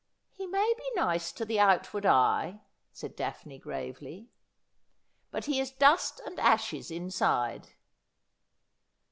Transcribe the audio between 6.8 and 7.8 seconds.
inside.